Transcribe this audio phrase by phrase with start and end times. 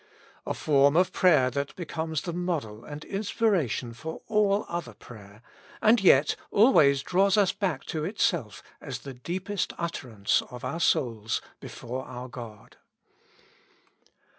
[0.47, 5.43] A form of prayer that becomes the model and inspiration for all other prayer,
[5.79, 11.39] and yet always draws us back to itself as the deepest utterance of our souls
[11.59, 12.77] before our God.